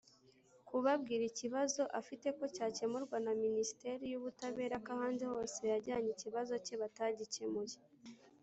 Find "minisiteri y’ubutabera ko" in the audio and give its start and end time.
3.43-4.89